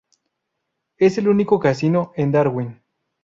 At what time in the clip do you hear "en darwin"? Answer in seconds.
2.15-2.81